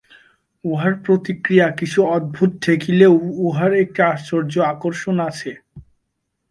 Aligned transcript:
উহার 0.63 0.93
প্রতিক্রিয়া 1.05 1.67
কিছু 1.79 1.99
অদ্ভুত 2.15 2.51
ঠেকিলেও 2.61 3.13
উহার 3.45 3.71
একটি 3.83 4.01
আশ্চর্য 4.11 4.53
আকর্ষণ 4.73 5.15
আছে। 5.29 5.51